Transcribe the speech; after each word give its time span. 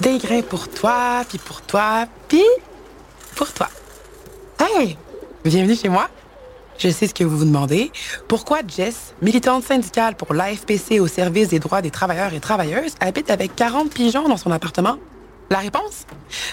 Des 0.00 0.18
grains 0.18 0.42
pour 0.42 0.68
toi, 0.68 1.24
puis 1.26 1.38
pour 1.38 1.62
toi, 1.62 2.06
puis 2.28 2.44
pour 3.34 3.50
toi. 3.52 3.68
Hey! 4.60 4.98
Bienvenue 5.42 5.74
chez 5.74 5.88
moi. 5.88 6.08
Je 6.76 6.90
sais 6.90 7.06
ce 7.06 7.14
que 7.14 7.24
vous 7.24 7.38
vous 7.38 7.44
demandez. 7.46 7.90
Pourquoi 8.28 8.58
Jess, 8.66 9.14
militante 9.22 9.64
syndicale 9.64 10.14
pour 10.14 10.34
l'AFPC 10.34 11.00
au 11.00 11.06
service 11.06 11.48
des 11.48 11.60
droits 11.60 11.80
des 11.80 11.90
travailleurs 11.90 12.34
et 12.34 12.40
travailleuses, 12.40 12.94
habite 13.00 13.30
avec 13.30 13.56
40 13.56 13.90
pigeons 13.90 14.28
dans 14.28 14.36
son 14.36 14.50
appartement? 14.50 14.98
La 15.48 15.58
réponse? 15.58 16.04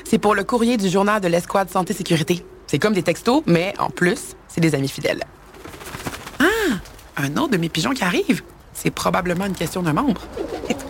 C'est 0.05 0.19
pour 0.19 0.35
le 0.35 0.45
courrier 0.45 0.77
du 0.77 0.87
journal 0.87 1.19
de 1.19 1.27
l'Escouade 1.27 1.69
Santé 1.69 1.93
Sécurité. 1.93 2.45
C'est 2.67 2.79
comme 2.79 2.93
des 2.93 3.03
textos, 3.03 3.43
mais 3.45 3.73
en 3.77 3.89
plus, 3.89 4.37
c'est 4.47 4.61
des 4.61 4.73
amis 4.73 4.87
fidèles. 4.87 5.23
Ah! 6.39 6.77
Un 7.17 7.35
autre 7.35 7.49
de 7.49 7.57
mes 7.57 7.69
pigeons 7.69 7.91
qui 7.91 8.05
arrive. 8.05 8.41
C'est 8.73 8.91
probablement 8.91 9.45
une 9.45 9.55
question 9.55 9.83
d'un 9.83 9.93
membre. 9.93 10.21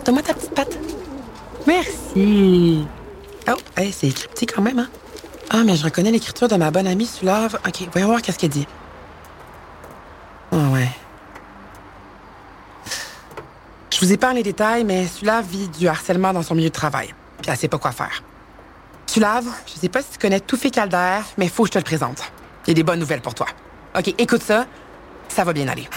Donne-moi 0.04 0.22
ta 0.22 0.34
petite 0.34 0.54
patte. 0.54 0.78
Merci. 1.66 2.86
Oh, 3.48 3.56
hey, 3.76 3.92
c'est 3.92 4.08
écrit 4.08 4.28
petit 4.28 4.46
quand 4.46 4.62
même, 4.62 4.78
hein? 4.78 4.88
Ah, 5.50 5.62
mais 5.64 5.76
je 5.76 5.84
reconnais 5.84 6.10
l'écriture 6.10 6.48
de 6.48 6.56
ma 6.56 6.70
bonne 6.70 6.86
amie 6.86 7.06
Sulave. 7.06 7.58
OK, 7.66 7.88
voyons 7.92 8.08
voir 8.08 8.22
qu'est-ce 8.22 8.38
qu'elle 8.38 8.50
dit. 8.50 8.66
Ah 10.52 10.70
ouais. 10.72 10.88
Je 13.90 14.00
vous 14.00 14.12
épargne 14.12 14.36
les 14.36 14.42
détails, 14.42 14.84
mais 14.84 15.06
Sulave 15.06 15.46
vit 15.46 15.68
du 15.68 15.86
harcèlement 15.86 16.32
dans 16.32 16.42
son 16.42 16.54
milieu 16.54 16.68
de 16.68 16.74
travail. 16.74 17.14
Puis 17.40 17.50
elle 17.50 17.56
sait 17.56 17.68
pas 17.68 17.78
quoi 17.78 17.92
faire. 17.92 18.22
Sulave, 19.06 19.46
je 19.66 19.78
sais 19.78 19.88
pas 19.88 20.02
si 20.02 20.10
tu 20.12 20.18
connais 20.18 20.40
Toufi 20.40 20.70
Calder, 20.70 21.20
mais 21.38 21.48
faut 21.48 21.62
que 21.62 21.68
je 21.68 21.72
te 21.74 21.78
le 21.78 21.84
présente. 21.84 22.22
A 22.66 22.72
des 22.72 22.82
bonnes 22.82 22.98
nouvelles 22.98 23.20
pour 23.20 23.34
toi. 23.34 23.46
OK, 23.96 24.14
écoute 24.18 24.42
ça. 24.42 24.66
Ça 25.28 25.44
va 25.44 25.52
bien 25.52 25.68
aller. 25.68 25.88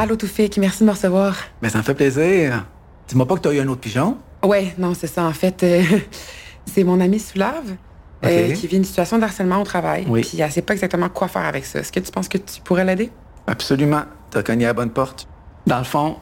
Allô, 0.00 0.14
Toufik, 0.14 0.58
merci 0.58 0.84
de 0.84 0.84
me 0.84 0.92
recevoir. 0.92 1.36
Mais 1.60 1.70
ça 1.70 1.78
me 1.78 1.82
fait 1.82 1.92
plaisir. 1.92 2.64
Dis-moi 3.08 3.26
pas 3.26 3.34
que 3.34 3.40
t'as 3.40 3.52
eu 3.52 3.58
un 3.58 3.66
autre 3.66 3.80
pigeon? 3.80 4.16
Ouais, 4.44 4.72
non, 4.78 4.94
c'est 4.94 5.08
ça. 5.08 5.24
En 5.24 5.32
fait, 5.32 5.60
euh, 5.64 5.82
c'est 6.66 6.84
mon 6.84 7.00
amie 7.00 7.18
Soulave 7.18 7.74
euh, 8.24 8.52
qui 8.52 8.68
vit 8.68 8.76
une 8.76 8.84
situation 8.84 9.18
de 9.18 9.24
harcèlement 9.24 9.60
au 9.60 9.64
travail. 9.64 10.06
Oui. 10.08 10.20
Puis 10.20 10.40
elle 10.40 10.52
sait 10.52 10.62
pas 10.62 10.74
exactement 10.74 11.08
quoi 11.08 11.26
faire 11.26 11.44
avec 11.44 11.64
ça. 11.64 11.80
Est-ce 11.80 11.90
que 11.90 11.98
tu 11.98 12.12
penses 12.12 12.28
que 12.28 12.38
tu 12.38 12.60
pourrais 12.60 12.84
l'aider? 12.84 13.10
Absolument. 13.48 14.02
T'as 14.30 14.44
cogné 14.44 14.66
à 14.66 14.68
la 14.68 14.74
bonne 14.74 14.90
porte. 14.90 15.26
Dans 15.66 15.78
le 15.78 15.84
fond, 15.84 16.18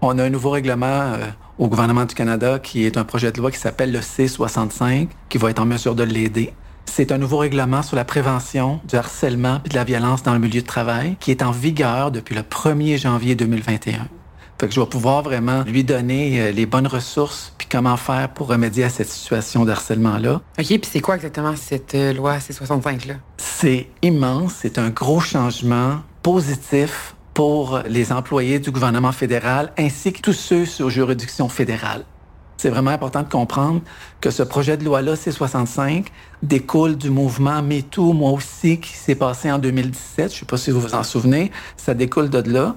on 0.00 0.18
a 0.18 0.24
un 0.24 0.30
nouveau 0.30 0.48
règlement 0.48 0.86
euh, 0.86 1.26
au 1.58 1.68
gouvernement 1.68 2.06
du 2.06 2.14
Canada 2.14 2.58
qui 2.58 2.86
est 2.86 2.96
un 2.96 3.04
projet 3.04 3.30
de 3.30 3.36
loi 3.36 3.50
qui 3.50 3.58
s'appelle 3.58 3.92
le 3.92 4.00
C65 4.00 5.08
qui 5.28 5.36
va 5.36 5.50
être 5.50 5.60
en 5.60 5.66
mesure 5.66 5.94
de 5.94 6.02
l'aider. 6.02 6.54
C'est 6.90 7.12
un 7.12 7.18
nouveau 7.18 7.38
règlement 7.38 7.82
sur 7.82 7.96
la 7.96 8.04
prévention 8.04 8.80
du 8.88 8.96
harcèlement 8.96 9.60
et 9.64 9.68
de 9.68 9.74
la 9.74 9.84
violence 9.84 10.22
dans 10.22 10.32
le 10.32 10.40
milieu 10.40 10.62
de 10.62 10.66
travail 10.66 11.16
qui 11.20 11.30
est 11.30 11.42
en 11.42 11.52
vigueur 11.52 12.10
depuis 12.10 12.34
le 12.34 12.42
1er 12.42 12.98
janvier 12.98 13.36
2021. 13.36 14.08
Fait 14.58 14.66
que 14.66 14.74
je 14.74 14.80
vais 14.80 14.86
pouvoir 14.86 15.22
vraiment 15.22 15.62
lui 15.62 15.84
donner 15.84 16.40
euh, 16.40 16.50
les 16.50 16.66
bonnes 16.66 16.88
ressources 16.88 17.52
puis 17.56 17.68
comment 17.70 17.96
faire 17.96 18.30
pour 18.30 18.48
remédier 18.48 18.84
à 18.84 18.88
cette 18.88 19.08
situation 19.08 19.64
de 19.64 19.70
harcèlement-là. 19.70 20.40
OK, 20.58 20.66
puis 20.66 20.80
c'est 20.82 21.00
quoi 21.00 21.14
exactement 21.14 21.54
cette 21.54 21.94
euh, 21.94 22.12
loi 22.12 22.38
C65-là? 22.38 23.14
C'est 23.36 23.86
immense, 24.02 24.54
c'est 24.62 24.78
un 24.78 24.90
gros 24.90 25.20
changement 25.20 26.00
positif 26.24 27.14
pour 27.34 27.80
les 27.86 28.10
employés 28.10 28.58
du 28.58 28.72
gouvernement 28.72 29.12
fédéral 29.12 29.72
ainsi 29.78 30.12
que 30.12 30.20
tous 30.20 30.32
ceux 30.32 30.66
sur 30.66 30.90
juridiction 30.90 31.48
fédérale. 31.48 32.04
C'est 32.58 32.70
vraiment 32.70 32.90
important 32.90 33.22
de 33.22 33.28
comprendre 33.28 33.80
que 34.20 34.30
ce 34.30 34.42
projet 34.42 34.76
de 34.76 34.84
loi-là, 34.84 35.14
C65, 35.14 36.06
découle 36.42 36.96
du 36.96 37.08
mouvement 37.08 37.62
MeToo, 37.62 38.12
moi 38.12 38.32
aussi, 38.32 38.80
qui 38.80 38.94
s'est 38.94 39.14
passé 39.14 39.50
en 39.50 39.58
2017. 39.58 40.30
Je 40.30 40.34
ne 40.34 40.38
sais 40.40 40.44
pas 40.44 40.56
si 40.56 40.72
vous 40.72 40.80
vous 40.80 40.94
en 40.96 41.04
souvenez. 41.04 41.52
Ça 41.76 41.94
découle 41.94 42.28
de 42.28 42.50
là. 42.50 42.74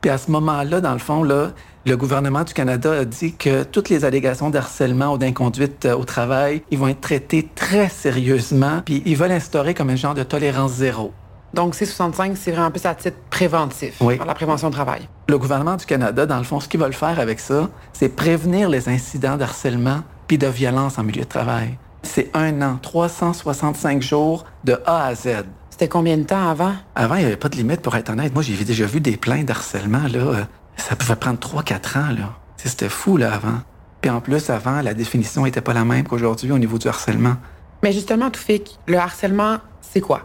Puis 0.00 0.10
à 0.10 0.18
ce 0.18 0.30
moment-là, 0.30 0.80
dans 0.80 0.92
le 0.92 1.00
fond, 1.00 1.24
là, 1.24 1.50
le 1.84 1.96
gouvernement 1.96 2.44
du 2.44 2.54
Canada 2.54 2.92
a 2.92 3.04
dit 3.04 3.34
que 3.34 3.64
toutes 3.64 3.88
les 3.88 4.04
allégations 4.04 4.50
d'harcèlement 4.50 5.14
ou 5.14 5.18
d'inconduite 5.18 5.86
euh, 5.86 5.96
au 5.96 6.04
travail, 6.04 6.62
ils 6.70 6.78
vont 6.78 6.88
être 6.88 7.00
traités 7.00 7.48
très 7.54 7.88
sérieusement, 7.88 8.82
puis 8.84 9.02
ils 9.04 9.16
veulent 9.16 9.32
instaurer 9.32 9.74
comme 9.74 9.90
un 9.90 9.96
genre 9.96 10.14
de 10.14 10.22
tolérance 10.22 10.72
zéro. 10.72 11.12
Donc 11.54 11.74
C65, 11.74 12.36
c'est 12.36 12.52
vraiment 12.52 12.70
plus 12.70 12.84
à 12.84 12.94
titre 12.94 13.16
préventif. 13.30 13.96
Oui. 14.00 14.16
Pour 14.16 14.26
la 14.26 14.34
prévention 14.34 14.68
au 14.68 14.70
travail. 14.70 15.08
Le 15.28 15.38
gouvernement 15.38 15.76
du 15.76 15.86
Canada, 15.86 16.26
dans 16.26 16.38
le 16.38 16.44
fond, 16.44 16.60
ce 16.60 16.68
qu'ils 16.68 16.80
veulent 16.80 16.92
faire 16.92 17.18
avec 17.18 17.40
ça, 17.40 17.68
c'est 17.92 18.10
prévenir 18.10 18.68
les 18.68 18.88
incidents 18.88 19.36
d'harcèlement 19.36 20.02
puis 20.26 20.38
de 20.38 20.46
violence 20.46 20.98
en 20.98 21.04
milieu 21.04 21.22
de 21.22 21.28
travail. 21.28 21.78
C'est 22.02 22.30
un 22.34 22.62
an, 22.62 22.78
365 22.80 24.02
jours 24.02 24.44
de 24.64 24.78
A 24.86 25.06
à 25.06 25.14
Z. 25.14 25.44
C'était 25.70 25.88
combien 25.88 26.16
de 26.16 26.24
temps 26.24 26.48
avant? 26.48 26.74
Avant, 26.94 27.14
il 27.16 27.20
n'y 27.20 27.26
avait 27.26 27.36
pas 27.36 27.48
de 27.48 27.56
limite, 27.56 27.82
pour 27.82 27.94
être 27.96 28.10
honnête. 28.10 28.34
Moi, 28.34 28.42
j'ai 28.42 28.64
déjà 28.64 28.84
vu 28.86 29.00
des 29.00 29.16
plaintes 29.16 29.46
d'harcèlement, 29.46 30.06
là. 30.12 30.46
Ça 30.76 30.96
pouvait 30.96 31.16
prendre 31.16 31.38
3-4 31.38 31.98
ans, 31.98 32.12
là. 32.18 32.34
C'était 32.56 32.88
fou, 32.88 33.16
là, 33.16 33.32
avant. 33.32 33.60
Puis 34.00 34.10
en 34.10 34.20
plus, 34.20 34.50
avant, 34.50 34.80
la 34.82 34.94
définition 34.94 35.44
n'était 35.44 35.60
pas 35.60 35.72
la 35.72 35.84
même 35.84 36.06
qu'aujourd'hui 36.06 36.52
au 36.52 36.58
niveau 36.58 36.78
du 36.78 36.88
harcèlement. 36.88 37.36
Mais 37.82 37.92
justement, 37.92 38.30
Toufik, 38.30 38.78
le 38.86 38.98
harcèlement, 38.98 39.58
c'est 39.80 40.00
quoi? 40.00 40.22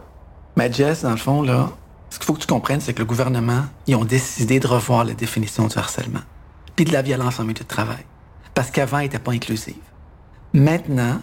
Mais 0.56 0.72
Jess, 0.72 1.02
dans 1.02 1.10
le 1.10 1.16
fond, 1.16 1.42
là, 1.42 1.70
ce 2.10 2.18
qu'il 2.18 2.26
faut 2.26 2.34
que 2.34 2.40
tu 2.40 2.46
comprennes, 2.46 2.80
c'est 2.80 2.94
que 2.94 3.00
le 3.00 3.06
gouvernement, 3.06 3.64
ils 3.86 3.96
ont 3.96 4.04
décidé 4.04 4.60
de 4.60 4.66
revoir 4.66 5.04
la 5.04 5.14
définition 5.14 5.66
du 5.66 5.76
harcèlement, 5.76 6.20
puis 6.76 6.84
de 6.84 6.92
la 6.92 7.02
violence 7.02 7.40
en 7.40 7.42
milieu 7.42 7.54
de 7.54 7.64
travail, 7.64 8.04
parce 8.54 8.70
qu'avant, 8.70 8.98
elle 8.98 9.04
n'était 9.04 9.18
pas 9.18 9.32
inclusive. 9.32 9.74
Maintenant, 10.52 11.20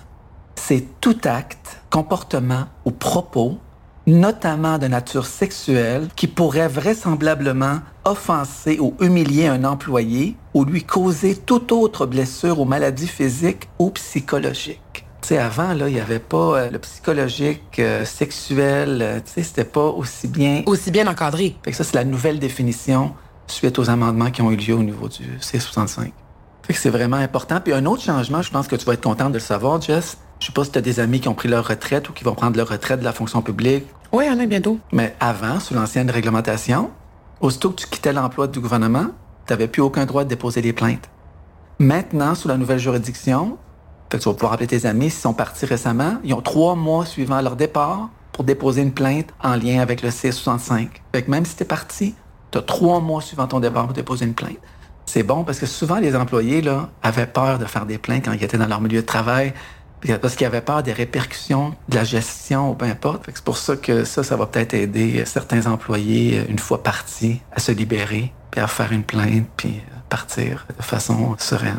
c'est 0.55 0.85
tout 0.99 1.17
acte, 1.23 1.81
comportement 1.89 2.65
ou 2.83 2.91
propos, 2.91 3.57
notamment 4.05 4.77
de 4.77 4.87
nature 4.87 5.25
sexuelle, 5.25 6.09
qui 6.17 6.27
pourrait 6.27 6.67
vraisemblablement 6.67 7.79
offenser 8.03 8.79
ou 8.79 8.95
humilier 8.99 9.47
un 9.47 9.63
employé 9.63 10.35
ou 10.53 10.65
lui 10.65 10.83
causer 10.83 11.35
toute 11.35 11.71
autre 11.71 12.05
blessure 12.05 12.59
ou 12.59 12.65
maladie 12.65 13.07
physique 13.07 13.69
ou 13.79 13.91
psychologique. 13.91 14.91
Sais, 15.31 15.37
avant, 15.37 15.73
là, 15.73 15.87
il 15.87 15.93
n'y 15.93 15.99
avait 16.01 16.19
pas 16.19 16.57
euh, 16.57 16.69
le 16.69 16.77
psychologique, 16.79 17.79
euh, 17.79 18.03
sexuel, 18.03 18.99
euh, 19.01 19.19
tu 19.23 19.31
sais, 19.31 19.43
c'était 19.43 19.63
pas 19.63 19.85
aussi 19.85 20.27
bien. 20.27 20.61
Aussi 20.65 20.91
bien 20.91 21.07
encadré. 21.07 21.55
Fait 21.63 21.71
que 21.71 21.77
ça, 21.77 21.85
c'est 21.85 21.95
la 21.95 22.03
nouvelle 22.03 22.37
définition 22.37 23.13
suite 23.47 23.79
aux 23.79 23.89
amendements 23.89 24.29
qui 24.29 24.41
ont 24.41 24.51
eu 24.51 24.57
lieu 24.57 24.73
au 24.73 24.83
niveau 24.83 25.07
du 25.07 25.23
C65. 25.39 26.11
Fait 26.63 26.73
que 26.73 26.77
c'est 26.77 26.89
vraiment 26.89 27.15
important. 27.15 27.61
Puis 27.61 27.71
un 27.71 27.85
autre 27.85 28.01
changement, 28.01 28.41
je 28.41 28.51
pense 28.51 28.67
que 28.67 28.75
tu 28.75 28.83
vas 28.83 28.91
être 28.91 29.03
content 29.03 29.29
de 29.29 29.35
le 29.35 29.39
savoir, 29.39 29.79
Jess. 29.79 30.17
Je 30.41 30.47
sais 30.47 30.51
pas 30.51 30.65
si 30.65 30.71
tu 30.71 30.79
as 30.79 30.81
des 30.81 30.99
amis 30.99 31.21
qui 31.21 31.29
ont 31.29 31.33
pris 31.33 31.47
leur 31.47 31.65
retraite 31.65 32.09
ou 32.09 32.11
qui 32.11 32.25
vont 32.25 32.35
prendre 32.35 32.57
leur 32.57 32.67
retraite 32.67 32.99
de 32.99 33.05
la 33.05 33.13
fonction 33.13 33.41
publique. 33.41 33.85
Oui, 34.11 34.29
en 34.29 34.37
a 34.37 34.45
bientôt. 34.45 34.79
Mais 34.91 35.15
avant, 35.21 35.61
sous 35.61 35.73
l'ancienne 35.73 36.11
réglementation, 36.11 36.91
aussitôt 37.39 37.69
que 37.69 37.75
tu 37.83 37.87
quittais 37.87 38.11
l'emploi 38.11 38.47
du 38.47 38.59
gouvernement, 38.59 39.05
tu 39.47 39.53
n'avais 39.53 39.69
plus 39.69 39.81
aucun 39.81 40.05
droit 40.05 40.25
de 40.25 40.29
déposer 40.29 40.61
des 40.61 40.73
plaintes. 40.73 41.09
Maintenant, 41.79 42.35
sous 42.35 42.49
la 42.49 42.57
nouvelle 42.57 42.79
juridiction, 42.79 43.57
fait 44.11 44.17
que 44.17 44.23
tu 44.23 44.29
vas 44.29 44.35
pouvoir 44.35 44.53
appeler 44.53 44.67
tes 44.67 44.85
amis 44.85 45.09
s'ils 45.09 45.22
sont 45.22 45.33
partis 45.33 45.66
récemment. 45.66 46.17
Ils 46.25 46.33
ont 46.33 46.41
trois 46.41 46.75
mois 46.75 47.05
suivant 47.05 47.39
leur 47.39 47.55
départ 47.55 48.09
pour 48.33 48.44
déposer 48.44 48.81
une 48.81 48.91
plainte 48.91 49.27
en 49.41 49.55
lien 49.55 49.79
avec 49.79 50.01
le 50.01 50.09
C65. 50.09 50.89
Fait 51.13 51.27
même 51.29 51.45
si 51.45 51.55
tu 51.55 51.63
es 51.63 51.66
parti, 51.66 52.13
tu 52.51 52.57
as 52.57 52.61
trois 52.61 52.99
mois 52.99 53.22
suivant 53.22 53.47
ton 53.47 53.61
départ 53.61 53.85
pour 53.85 53.94
déposer 53.94 54.25
une 54.25 54.33
plainte. 54.33 54.57
C'est 55.05 55.23
bon 55.23 55.45
parce 55.45 55.59
que 55.59 55.66
souvent 55.66 55.97
les 55.97 56.13
employés 56.16 56.61
là, 56.61 56.89
avaient 57.01 57.25
peur 57.25 57.57
de 57.57 57.66
faire 57.66 57.85
des 57.85 57.97
plaintes 57.97 58.25
quand 58.25 58.33
ils 58.33 58.44
étaient 58.44 58.57
dans 58.57 58.67
leur 58.67 58.81
milieu 58.81 59.01
de 59.01 59.05
travail 59.05 59.53
parce 60.22 60.35
qu'ils 60.35 60.47
avaient 60.47 60.61
peur 60.61 60.83
des 60.83 60.93
répercussions 60.93 61.73
de 61.88 61.95
la 61.95 62.03
gestion 62.03 62.72
ou 62.72 62.73
peu 62.73 62.85
importe. 62.85 63.23
C'est 63.33 63.43
pour 63.43 63.57
ça 63.57 63.78
que 63.78 64.03
ça, 64.03 64.23
ça 64.23 64.35
va 64.35 64.45
peut-être 64.45 64.73
aider 64.73 65.23
certains 65.25 65.67
employés, 65.67 66.39
euh, 66.39 66.45
une 66.49 66.59
fois 66.59 66.81
partis, 66.81 67.39
à 67.51 67.59
se 67.59 67.72
libérer, 67.72 68.33
puis 68.49 68.59
à 68.59 68.67
faire 68.67 68.91
une 68.91 69.03
plainte, 69.03 69.47
puis 69.55 69.69
euh, 69.69 69.99
partir 70.09 70.66
de 70.75 70.83
façon 70.83 71.35
sereine. 71.38 71.78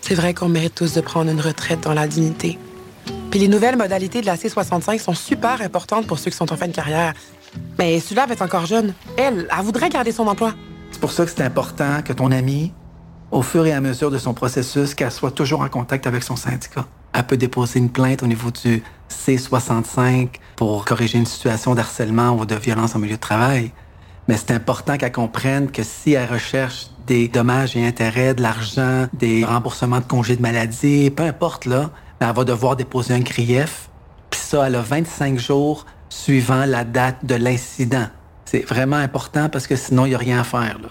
C'est 0.00 0.14
vrai 0.14 0.32
qu'on 0.32 0.48
mérite 0.48 0.74
tous 0.74 0.94
de 0.94 1.00
prendre 1.00 1.30
une 1.30 1.40
retraite 1.40 1.80
dans 1.82 1.92
la 1.92 2.06
dignité. 2.06 2.58
Puis 3.30 3.40
les 3.40 3.48
nouvelles 3.48 3.76
modalités 3.76 4.22
de 4.22 4.26
la 4.26 4.36
C65 4.36 4.98
sont 4.98 5.14
super 5.14 5.60
importantes 5.60 6.06
pour 6.06 6.18
ceux 6.18 6.30
qui 6.30 6.36
sont 6.36 6.50
en 6.50 6.56
fin 6.56 6.66
de 6.66 6.72
carrière. 6.72 7.12
Mais 7.78 8.00
Sulave 8.00 8.32
est 8.32 8.40
encore 8.40 8.66
jeune. 8.66 8.94
Elle, 9.16 9.46
elle 9.54 9.64
voudrait 9.64 9.90
garder 9.90 10.12
son 10.12 10.26
emploi. 10.26 10.54
C'est 10.90 11.00
pour 11.00 11.12
ça 11.12 11.24
que 11.24 11.30
c'est 11.30 11.42
important 11.42 12.00
que 12.02 12.14
ton 12.14 12.32
amie, 12.32 12.72
au 13.30 13.42
fur 13.42 13.66
et 13.66 13.72
à 13.72 13.80
mesure 13.80 14.10
de 14.10 14.18
son 14.18 14.32
processus, 14.32 14.94
qu'elle 14.94 15.12
soit 15.12 15.30
toujours 15.30 15.60
en 15.60 15.68
contact 15.68 16.06
avec 16.06 16.22
son 16.22 16.36
syndicat. 16.36 16.86
Elle 17.12 17.26
peut 17.26 17.36
déposer 17.36 17.78
une 17.78 17.90
plainte 17.90 18.22
au 18.22 18.26
niveau 18.26 18.50
du 18.50 18.82
C65 19.10 20.28
pour 20.56 20.84
corriger 20.84 21.18
une 21.18 21.26
situation 21.26 21.74
d'harcèlement 21.74 22.30
ou 22.30 22.46
de 22.46 22.54
violence 22.54 22.94
en 22.94 22.98
milieu 22.98 23.16
de 23.16 23.20
travail. 23.20 23.72
Mais 24.28 24.36
c'est 24.36 24.52
important 24.52 24.98
qu'elle 24.98 25.12
comprenne 25.12 25.70
que 25.70 25.82
si 25.82 26.12
elle 26.12 26.30
recherche 26.30 26.90
des 27.06 27.28
dommages 27.28 27.76
et 27.76 27.86
intérêts, 27.86 28.34
de 28.34 28.42
l'argent, 28.42 29.06
des 29.14 29.44
remboursements 29.44 30.00
de 30.00 30.04
congés 30.04 30.36
de 30.36 30.42
maladie, 30.42 31.10
peu 31.10 31.22
importe 31.22 31.64
là, 31.64 31.90
ben, 32.20 32.28
elle 32.28 32.36
va 32.36 32.44
devoir 32.44 32.76
déposer 32.76 33.14
un 33.14 33.20
grief. 33.20 33.88
Puis 34.28 34.38
ça, 34.38 34.66
elle 34.66 34.74
a 34.74 34.82
25 34.82 35.38
jours 35.38 35.86
suivant 36.10 36.66
la 36.66 36.84
date 36.84 37.24
de 37.24 37.34
l'incident. 37.34 38.06
C'est 38.44 38.66
vraiment 38.66 38.96
important 38.96 39.48
parce 39.48 39.66
que 39.66 39.76
sinon, 39.76 40.04
il 40.04 40.10
n'y 40.10 40.14
a 40.14 40.18
rien 40.18 40.40
à 40.40 40.44
faire. 40.44 40.78
Là. 40.82 40.88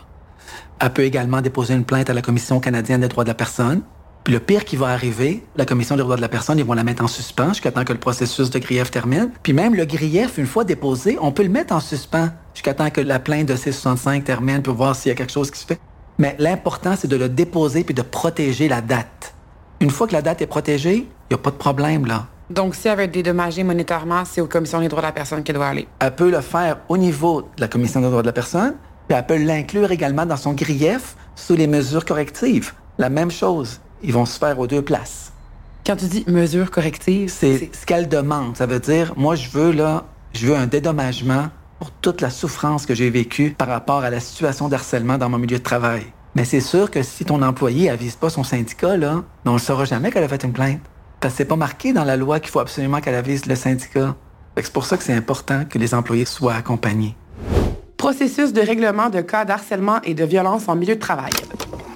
Elle 0.79 0.93
peut 0.93 1.03
également 1.03 1.41
déposer 1.41 1.75
une 1.75 1.85
plainte 1.85 2.09
à 2.09 2.13
la 2.13 2.21
Commission 2.21 2.59
canadienne 2.59 3.01
des 3.01 3.07
droits 3.07 3.23
de 3.23 3.29
la 3.29 3.35
personne. 3.35 3.81
Puis 4.27 4.33
le 4.33 4.41
pire 4.41 4.65
qui 4.65 4.75
va 4.75 4.87
arriver, 4.87 5.41
la 5.55 5.65
Commission 5.65 5.95
des 5.95 6.01
droits 6.01 6.17
de 6.17 6.21
la 6.21 6.27
personne, 6.27 6.59
ils 6.59 6.65
vont 6.65 6.73
la 6.73 6.83
mettre 6.83 7.01
en 7.01 7.07
suspens 7.07 7.53
jusqu'à 7.53 7.71
temps 7.71 7.85
que 7.85 7.93
le 7.93 7.99
processus 7.99 8.49
de 8.49 8.59
grief 8.59 8.91
termine. 8.91 9.29
Puis 9.41 9.53
même 9.53 9.73
le 9.73 9.85
grief, 9.85 10.37
une 10.37 10.45
fois 10.45 10.65
déposé, 10.65 11.17
on 11.21 11.31
peut 11.31 11.43
le 11.43 11.49
mettre 11.49 11.73
en 11.73 11.79
suspens 11.79 12.31
jusqu'à 12.53 12.73
temps 12.73 12.89
que 12.89 12.99
la 12.99 13.19
plainte 13.19 13.45
de 13.45 13.55
C65 13.55 14.23
termine 14.23 14.61
pour 14.61 14.73
voir 14.73 14.97
s'il 14.97 15.11
y 15.11 15.13
a 15.13 15.15
quelque 15.15 15.31
chose 15.31 15.49
qui 15.49 15.61
se 15.61 15.65
fait. 15.65 15.79
Mais 16.17 16.35
l'important, 16.39 16.95
c'est 16.97 17.07
de 17.07 17.15
le 17.15 17.29
déposer 17.29 17.85
puis 17.85 17.93
de 17.93 18.01
protéger 18.01 18.67
la 18.67 18.81
date. 18.81 19.33
Une 19.79 19.91
fois 19.91 20.07
que 20.07 20.13
la 20.13 20.21
date 20.21 20.41
est 20.41 20.47
protégée, 20.47 21.07
il 21.07 21.33
n'y 21.33 21.35
a 21.35 21.37
pas 21.37 21.51
de 21.51 21.55
problème, 21.55 22.05
là. 22.05 22.27
Donc, 22.49 22.75
si 22.75 22.89
elle 22.89 22.97
veut 22.97 23.03
être 23.03 23.13
dédommagée 23.13 23.63
monétairement, 23.63 24.23
c'est 24.25 24.41
aux 24.41 24.47
commissions 24.47 24.81
des 24.81 24.89
droits 24.89 25.03
de 25.03 25.07
la 25.07 25.13
personne 25.13 25.41
qu'elle 25.41 25.55
doit 25.55 25.67
aller. 25.67 25.87
Elle 25.99 26.13
peut 26.13 26.31
le 26.31 26.41
faire 26.41 26.79
au 26.89 26.97
niveau 26.97 27.43
de 27.43 27.61
la 27.61 27.69
Commission 27.69 28.01
des 28.01 28.09
droits 28.09 28.23
de 28.23 28.27
la 28.27 28.33
personne, 28.33 28.75
puis 29.07 29.17
elle 29.17 29.25
peut 29.25 29.37
l'inclure 29.37 29.89
également 29.89 30.25
dans 30.25 30.35
son 30.35 30.51
grief 30.51 31.15
sous 31.33 31.55
les 31.55 31.67
mesures 31.67 32.03
correctives. 32.03 32.73
La 32.97 33.07
même 33.07 33.31
chose. 33.31 33.79
Ils 34.03 34.13
vont 34.13 34.25
se 34.25 34.37
faire 34.37 34.59
aux 34.59 34.67
deux 34.67 34.81
places. 34.81 35.31
Quand 35.85 35.95
tu 35.95 36.05
dis 36.05 36.25
mesures 36.27 36.69
correctives, 36.69 37.29
c'est 37.29 37.71
ce 37.73 37.85
qu'elle 37.85 38.09
demande. 38.09 38.57
Ça 38.57 38.65
veut 38.65 38.79
dire, 38.79 39.13
moi, 39.15 39.35
je 39.35 39.49
veux, 39.49 39.71
là, 39.71 40.05
je 40.33 40.47
veux 40.47 40.55
un 40.55 40.67
dédommagement 40.67 41.47
pour 41.79 41.91
toute 41.91 42.21
la 42.21 42.29
souffrance 42.29 42.85
que 42.85 42.93
j'ai 42.93 43.09
vécue 43.09 43.51
par 43.57 43.67
rapport 43.67 44.03
à 44.03 44.09
la 44.09 44.19
situation 44.19 44.67
d'harcèlement 44.67 45.17
dans 45.17 45.29
mon 45.29 45.37
milieu 45.37 45.57
de 45.57 45.63
travail. 45.63 46.03
Mais 46.35 46.45
c'est 46.45 46.61
sûr 46.61 46.91
que 46.91 47.03
si 47.03 47.25
ton 47.25 47.41
employé 47.41 47.89
avise 47.89 48.15
pas 48.15 48.29
son 48.29 48.43
syndicat, 48.43 48.97
là, 48.97 49.23
on 49.45 49.53
ne 49.53 49.57
saura 49.57 49.85
jamais 49.85 50.11
qu'elle 50.11 50.23
a 50.23 50.27
fait 50.27 50.43
une 50.43 50.53
plainte. 50.53 50.81
Parce 51.19 51.33
que 51.33 51.37
c'est 51.37 51.45
pas 51.45 51.55
marqué 51.55 51.93
dans 51.93 52.03
la 52.03 52.17
loi 52.17 52.39
qu'il 52.39 52.51
faut 52.51 52.59
absolument 52.59 53.01
qu'elle 53.01 53.15
avise 53.15 53.45
le 53.45 53.55
syndicat. 53.55 54.15
C'est 54.55 54.73
pour 54.73 54.85
ça 54.85 54.97
que 54.97 55.03
c'est 55.03 55.13
important 55.13 55.65
que 55.65 55.79
les 55.79 55.93
employés 55.93 56.25
soient 56.25 56.53
accompagnés. 56.53 57.15
Processus 57.97 58.53
de 58.53 58.61
règlement 58.61 59.09
de 59.09 59.21
cas 59.21 59.45
d'harcèlement 59.45 60.01
et 60.03 60.13
de 60.13 60.23
violence 60.23 60.67
en 60.67 60.75
milieu 60.75 60.95
de 60.95 60.99
travail. 60.99 61.31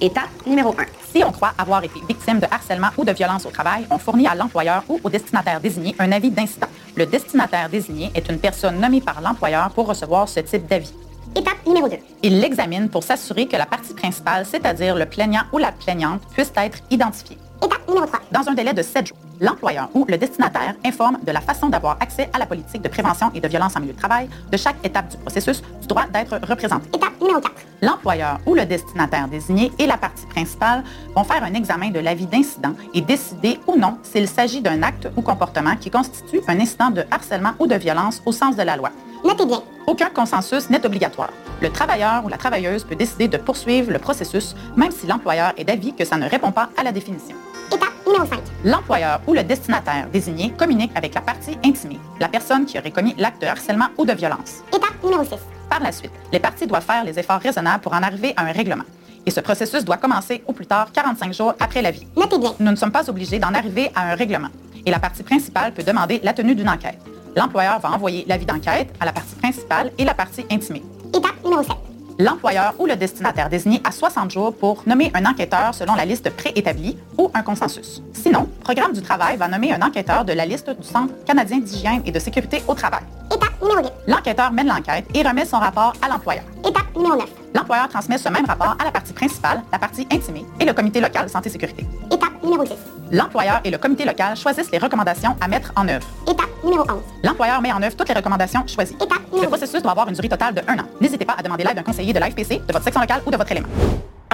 Étape 0.02 0.30
numéro 0.46 0.74
1. 0.76 0.84
Si 1.14 1.22
on 1.22 1.30
croit 1.30 1.52
avoir 1.56 1.84
été 1.84 2.00
victime 2.08 2.40
de 2.40 2.46
harcèlement 2.50 2.88
ou 2.98 3.04
de 3.04 3.12
violence 3.12 3.46
au 3.46 3.50
travail, 3.50 3.86
on 3.88 3.98
fournit 3.98 4.26
à 4.26 4.34
l'employeur 4.34 4.82
ou 4.88 4.98
au 5.04 5.08
destinataire 5.08 5.60
désigné 5.60 5.94
un 6.00 6.10
avis 6.10 6.32
d'incident. 6.32 6.66
Le 6.96 7.06
destinataire 7.06 7.68
désigné 7.68 8.10
est 8.16 8.28
une 8.28 8.40
personne 8.40 8.80
nommée 8.80 9.00
par 9.00 9.20
l'employeur 9.20 9.70
pour 9.70 9.86
recevoir 9.86 10.28
ce 10.28 10.40
type 10.40 10.66
d'avis. 10.66 10.92
Étape 11.36 11.64
numéro 11.64 11.88
2. 11.88 11.96
Il 12.24 12.40
l'examine 12.40 12.88
pour 12.88 13.04
s'assurer 13.04 13.46
que 13.46 13.56
la 13.56 13.64
partie 13.64 13.94
principale, 13.94 14.44
c'est-à-dire 14.44 14.96
le 14.96 15.06
plaignant 15.06 15.44
ou 15.52 15.58
la 15.58 15.70
plaignante, 15.70 16.22
puisse 16.32 16.52
être 16.56 16.78
identifiée. 16.90 17.38
Étape 17.64 17.86
numéro 17.86 18.04
3. 18.06 18.22
Dans 18.32 18.48
un 18.48 18.54
délai 18.54 18.74
de 18.74 18.82
7 18.82 19.06
jours, 19.06 19.16
l'employeur 19.42 19.90
ou 19.92 20.06
le 20.08 20.16
destinataire 20.16 20.74
informe 20.84 21.18
de 21.26 21.32
la 21.32 21.40
façon 21.40 21.68
d'avoir 21.68 21.98
accès 22.00 22.30
à 22.32 22.38
la 22.38 22.46
politique 22.46 22.80
de 22.80 22.88
prévention 22.88 23.30
et 23.34 23.40
de 23.40 23.48
violence 23.48 23.76
en 23.76 23.80
milieu 23.80 23.92
de 23.92 23.98
travail, 23.98 24.30
de 24.50 24.56
chaque 24.56 24.76
étape 24.84 25.10
du 25.10 25.18
processus, 25.18 25.60
du 25.80 25.86
droit 25.86 26.06
d'être 26.06 26.40
représenté. 26.48 26.88
Étape 26.94 27.20
numéro 27.20 27.40
4. 27.40 27.52
L'employeur 27.82 28.38
ou 28.46 28.54
le 28.54 28.64
destinataire 28.64 29.28
désigné 29.28 29.72
et 29.78 29.86
la 29.86 29.96
partie 29.96 30.26
principale 30.26 30.84
vont 31.14 31.24
faire 31.24 31.42
un 31.42 31.52
examen 31.54 31.90
de 31.90 31.98
l'avis 31.98 32.26
d'incident 32.26 32.74
et 32.94 33.00
décider 33.00 33.58
ou 33.66 33.76
non 33.76 33.98
s'il 34.04 34.28
s'agit 34.28 34.60
d'un 34.60 34.82
acte 34.82 35.08
ou 35.16 35.22
comportement 35.22 35.76
qui 35.76 35.90
constitue 35.90 36.40
un 36.46 36.60
incident 36.60 36.90
de 36.90 37.04
harcèlement 37.10 37.52
ou 37.58 37.66
de 37.66 37.74
violence 37.74 38.22
au 38.24 38.32
sens 38.32 38.56
de 38.56 38.62
la 38.62 38.76
loi. 38.76 38.90
Notez 39.24 39.46
bien. 39.46 39.62
Aucun 39.86 40.10
consensus 40.10 40.70
n'est 40.70 40.84
obligatoire. 40.86 41.30
Le 41.60 41.70
travailleur 41.70 42.24
ou 42.24 42.28
la 42.28 42.36
travailleuse 42.36 42.84
peut 42.84 42.94
décider 42.94 43.26
de 43.26 43.36
poursuivre 43.36 43.90
le 43.90 43.98
processus, 43.98 44.54
même 44.76 44.92
si 44.92 45.06
l'employeur 45.06 45.52
est 45.56 45.64
d'avis 45.64 45.92
que 45.92 46.04
ça 46.04 46.16
ne 46.16 46.28
répond 46.28 46.52
pas 46.52 46.70
à 46.76 46.84
la 46.84 46.92
définition. 46.92 47.36
Étape 47.74 48.06
numéro 48.06 48.26
5. 48.26 48.38
L'employeur 48.64 49.20
ou 49.26 49.32
le 49.32 49.42
destinataire 49.42 50.06
désigné 50.12 50.50
communique 50.50 50.92
avec 50.94 51.14
la 51.14 51.22
partie 51.22 51.56
intimée, 51.64 51.98
la 52.20 52.28
personne 52.28 52.66
qui 52.66 52.78
aurait 52.78 52.90
commis 52.90 53.14
l'acte 53.16 53.40
de 53.40 53.46
harcèlement 53.46 53.86
ou 53.96 54.04
de 54.04 54.12
violence. 54.12 54.62
Étape 54.68 55.02
numéro 55.02 55.24
6. 55.24 55.36
Par 55.70 55.80
la 55.80 55.90
suite, 55.90 56.10
les 56.30 56.38
parties 56.38 56.66
doivent 56.66 56.84
faire 56.84 57.02
les 57.02 57.18
efforts 57.18 57.40
raisonnables 57.40 57.82
pour 57.82 57.94
en 57.94 58.02
arriver 58.02 58.34
à 58.36 58.42
un 58.42 58.52
règlement. 58.52 58.84
Et 59.24 59.30
ce 59.30 59.40
processus 59.40 59.84
doit 59.84 59.96
commencer 59.96 60.42
au 60.46 60.52
plus 60.52 60.66
tard 60.66 60.92
45 60.92 61.32
jours 61.32 61.54
après 61.60 61.80
l'avis. 61.80 62.06
Notez 62.14 62.38
bien. 62.38 62.54
Nous 62.60 62.70
ne 62.70 62.76
sommes 62.76 62.92
pas 62.92 63.08
obligés 63.08 63.38
d'en 63.38 63.54
arriver 63.54 63.90
à 63.94 64.12
un 64.12 64.14
règlement. 64.16 64.48
Et 64.84 64.90
la 64.90 64.98
partie 64.98 65.22
principale 65.22 65.72
peut 65.72 65.84
demander 65.84 66.20
la 66.22 66.34
tenue 66.34 66.54
d'une 66.54 66.68
enquête. 66.68 66.98
L'employeur 67.36 67.78
va 67.78 67.92
envoyer 67.92 68.26
l'avis 68.28 68.44
d'enquête 68.44 68.92
à 69.00 69.06
la 69.06 69.12
partie 69.12 69.36
principale 69.36 69.92
et 69.96 70.04
la 70.04 70.12
partie 70.12 70.44
intimée. 70.50 70.82
Étape 71.14 71.42
numéro 71.42 71.62
7. 71.62 71.91
L'employeur 72.18 72.74
ou 72.78 72.86
le 72.86 72.96
destinataire 72.96 73.48
désigné 73.48 73.80
a 73.84 73.92
60 73.92 74.30
jours 74.30 74.54
pour 74.54 74.82
nommer 74.86 75.10
un 75.14 75.24
enquêteur 75.26 75.74
selon 75.74 75.94
la 75.94 76.04
liste 76.04 76.30
préétablie 76.30 76.96
ou 77.18 77.30
un 77.34 77.42
consensus. 77.42 78.02
Sinon, 78.12 78.48
Programme 78.62 78.92
du 78.92 79.02
travail 79.02 79.36
va 79.36 79.48
nommer 79.48 79.72
un 79.72 79.82
enquêteur 79.82 80.24
de 80.24 80.32
la 80.32 80.46
liste 80.46 80.70
du 80.70 80.86
Centre 80.86 81.12
canadien 81.24 81.58
d'hygiène 81.58 82.02
et 82.06 82.12
de 82.12 82.18
sécurité 82.20 82.62
au 82.68 82.74
travail. 82.74 83.02
Étape 83.26 83.60
numéro 83.60 83.82
2. 83.82 83.88
L'enquêteur 84.06 84.52
mène 84.52 84.68
l'enquête 84.68 85.04
et 85.14 85.22
remet 85.22 85.44
son 85.44 85.58
rapport 85.58 85.94
à 86.00 86.08
l'employeur. 86.08 86.44
Étape 86.64 86.94
numéro 86.94 87.16
9. 87.16 87.28
L'employeur 87.54 87.88
transmet 87.88 88.18
ce 88.18 88.28
même 88.28 88.46
rapport 88.46 88.76
à 88.78 88.84
la 88.84 88.92
partie 88.92 89.12
principale, 89.12 89.62
la 89.72 89.78
partie 89.78 90.06
intimée 90.12 90.46
et 90.60 90.64
le 90.64 90.72
comité 90.72 91.00
local 91.00 91.28
santé-sécurité. 91.28 91.84
Étape 92.10 92.42
numéro 92.42 92.62
10. 92.62 92.72
L'employeur 93.12 93.60
et 93.62 93.70
le 93.70 93.76
comité 93.76 94.06
local 94.06 94.34
choisissent 94.38 94.70
les 94.70 94.78
recommandations 94.78 95.36
à 95.38 95.46
mettre 95.46 95.70
en 95.76 95.86
œuvre. 95.86 96.06
Étape 96.26 96.48
numéro 96.64 96.82
11. 96.82 97.02
L'employeur 97.22 97.60
met 97.60 97.70
en 97.70 97.82
œuvre 97.82 97.94
toutes 97.94 98.08
les 98.08 98.14
recommandations 98.14 98.66
choisies. 98.66 98.94
Étape 98.94 99.20
Le 99.30 99.34
numéro 99.34 99.50
processus 99.50 99.82
doit 99.82 99.90
avoir 99.90 100.08
une 100.08 100.14
durée 100.14 100.30
totale 100.30 100.54
de 100.54 100.62
un 100.66 100.78
an. 100.78 100.86
N'hésitez 100.98 101.26
pas 101.26 101.34
à 101.36 101.42
demander 101.42 101.62
l'aide 101.62 101.76
d'un 101.76 101.82
conseiller 101.82 102.14
de 102.14 102.18
l'AFPC, 102.18 102.62
de 102.66 102.72
votre 102.72 102.82
section 102.82 103.02
locale 103.02 103.20
ou 103.26 103.30
de 103.30 103.36
votre 103.36 103.52
élément. 103.52 103.68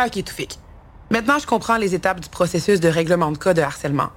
OK, 0.01 0.23
Toufik. 0.23 0.61
Maintenant, 1.11 1.41
je 1.41 1.47
comprends 1.47 1.77
les 1.77 1.97
étapes 1.97 2.21
du 2.21 2.29
processus 2.29 2.79
de 2.79 2.89
règlement 2.89 3.33
de 3.33 3.39
cas 3.39 3.53
de 3.53 3.63
harcèlement. 3.63 4.11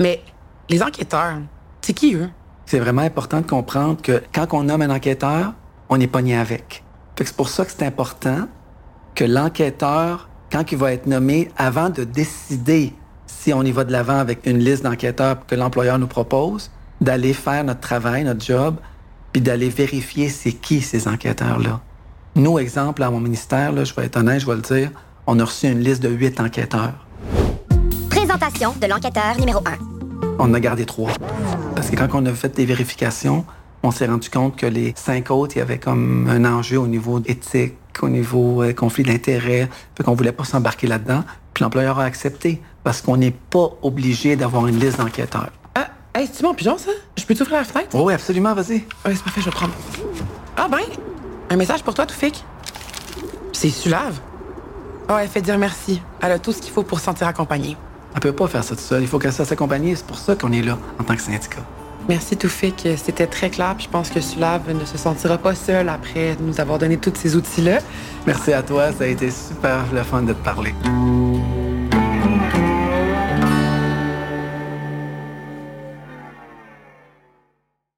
Mais 0.00 0.24
les 0.68 0.82
enquêteurs, 0.82 1.38
c'est 1.80 1.92
qui 1.92 2.14
eux? 2.14 2.30
C'est 2.66 2.80
vraiment 2.80 3.02
important 3.02 3.40
de 3.40 3.46
comprendre 3.46 4.02
que 4.02 4.24
quand 4.34 4.48
on 4.52 4.64
nomme 4.64 4.82
un 4.82 4.90
enquêteur, 4.90 5.52
on 5.88 5.98
n'est 5.98 6.08
pas 6.08 6.22
nié 6.22 6.36
avec. 6.36 6.82
Fait 7.16 7.22
que 7.22 7.30
C'est 7.30 7.36
pour 7.36 7.48
ça 7.48 7.64
que 7.64 7.70
c'est 7.70 7.86
important 7.86 8.48
que 9.14 9.22
l'enquêteur, 9.22 10.28
quand 10.50 10.72
il 10.72 10.78
va 10.78 10.92
être 10.94 11.06
nommé, 11.06 11.52
avant 11.56 11.90
de 11.90 12.02
décider 12.02 12.92
si 13.38 13.52
on 13.52 13.62
y 13.62 13.72
va 13.72 13.84
de 13.84 13.92
l'avant 13.92 14.18
avec 14.18 14.46
une 14.46 14.58
liste 14.58 14.82
d'enquêteurs 14.84 15.46
que 15.46 15.54
l'employeur 15.54 15.98
nous 15.98 16.06
propose, 16.06 16.70
d'aller 17.00 17.32
faire 17.32 17.64
notre 17.64 17.80
travail, 17.80 18.24
notre 18.24 18.44
job, 18.44 18.76
puis 19.32 19.40
d'aller 19.40 19.68
vérifier 19.68 20.28
c'est 20.28 20.52
qui 20.52 20.80
ces 20.80 21.08
enquêteurs-là. 21.08 21.80
Nous, 22.36 22.58
exemple, 22.58 23.02
à 23.02 23.10
mon 23.10 23.20
ministère, 23.20 23.72
là, 23.72 23.84
je 23.84 23.94
vais 23.94 24.04
être 24.04 24.16
honnête, 24.16 24.40
je 24.40 24.46
vais 24.46 24.54
le 24.54 24.60
dire, 24.60 24.90
on 25.26 25.38
a 25.38 25.44
reçu 25.44 25.68
une 25.68 25.80
liste 25.80 26.02
de 26.02 26.08
huit 26.08 26.38
enquêteurs. 26.40 27.06
Présentation 28.08 28.74
de 28.80 28.86
l'enquêteur 28.86 29.38
numéro 29.38 29.60
1. 29.60 29.62
On 30.38 30.52
a 30.54 30.60
gardé 30.60 30.84
trois. 30.84 31.12
Parce 31.74 31.90
que 31.90 31.96
quand 31.96 32.08
on 32.14 32.26
a 32.26 32.32
fait 32.32 32.54
des 32.54 32.64
vérifications, 32.64 33.44
on 33.82 33.90
s'est 33.90 34.06
rendu 34.06 34.28
compte 34.28 34.56
que 34.56 34.66
les 34.66 34.92
cinq 34.96 35.30
autres, 35.30 35.56
il 35.56 35.60
y 35.60 35.62
avait 35.62 35.78
comme 35.78 36.28
un 36.28 36.44
enjeu 36.44 36.78
au 36.78 36.86
niveau 36.86 37.20
éthique, 37.24 37.74
au 38.02 38.08
niveau 38.08 38.62
euh, 38.62 38.72
conflit 38.72 39.04
d'intérêts. 39.04 39.68
Fait 39.96 40.04
qu'on 40.04 40.14
voulait 40.14 40.32
pas 40.32 40.44
s'embarquer 40.44 40.86
là-dedans. 40.86 41.24
Puis 41.54 41.62
l'employeur 41.64 41.98
a 41.98 42.04
accepté. 42.04 42.60
Parce 42.82 43.02
qu'on 43.02 43.16
n'est 43.16 43.30
pas 43.30 43.70
obligé 43.82 44.36
d'avoir 44.36 44.66
une 44.66 44.78
liste 44.78 44.98
d'enquêteurs. 44.98 45.50
Ah, 45.74 45.88
hey, 46.14 46.26
c'est-tu 46.26 46.44
mon 46.44 46.54
pigeon, 46.54 46.78
ça? 46.78 46.90
Je 47.16 47.24
peux 47.24 47.34
t'ouvrir 47.34 47.58
la 47.58 47.64
fenêtre? 47.64 47.94
Oui, 47.94 48.14
absolument, 48.14 48.54
vas-y. 48.54 48.84
Ouais, 49.04 49.14
c'est 49.14 49.22
parfait, 49.22 49.40
je 49.40 49.46
vais 49.46 49.50
prendre. 49.50 49.74
Ah 50.56 50.66
ben, 50.68 50.78
un 51.50 51.56
message 51.56 51.82
pour 51.82 51.94
toi, 51.94 52.06
Toufik. 52.06 52.42
C'est 53.52 53.70
Sulave. 53.70 54.18
Oh, 55.10 55.14
elle 55.20 55.28
fait 55.28 55.42
dire 55.42 55.58
merci. 55.58 56.00
Elle 56.22 56.32
a 56.32 56.38
tout 56.38 56.52
ce 56.52 56.62
qu'il 56.62 56.72
faut 56.72 56.84
pour 56.84 57.00
se 57.00 57.04
sentir 57.04 57.26
accompagnée. 57.26 57.76
Elle 58.14 58.20
peut 58.20 58.32
pas 58.32 58.48
faire 58.48 58.64
ça 58.64 58.70
toute 58.70 58.80
seule. 58.80 59.02
Il 59.02 59.08
faut 59.08 59.18
qu'elle 59.18 59.32
se 59.32 59.38
fasse 59.38 59.52
accompagner. 59.52 59.94
C'est 59.94 60.06
pour 60.06 60.18
ça 60.18 60.34
qu'on 60.34 60.52
est 60.52 60.62
là 60.62 60.78
en 60.98 61.04
tant 61.04 61.14
que 61.14 61.22
syndicat. 61.22 61.58
Merci 62.10 62.36
Toufik, 62.36 62.88
c'était 62.96 63.28
très 63.28 63.50
clair. 63.50 63.76
Je 63.78 63.86
pense 63.86 64.10
que 64.10 64.20
Sulave 64.20 64.74
ne 64.74 64.84
se 64.84 64.98
sentira 64.98 65.38
pas 65.38 65.54
seul 65.54 65.88
après 65.88 66.36
nous 66.40 66.60
avoir 66.60 66.80
donné 66.80 66.96
tous 66.96 67.12
ces 67.14 67.36
outils-là. 67.36 67.78
Merci 68.26 68.52
à 68.52 68.64
toi. 68.64 68.90
Ça 68.90 69.04
a 69.04 69.06
été 69.06 69.30
super 69.30 69.84
le 69.94 70.02
fun 70.02 70.22
de 70.22 70.32
te 70.32 70.44
parler. 70.44 70.74